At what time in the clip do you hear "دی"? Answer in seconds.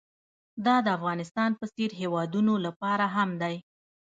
3.41-3.55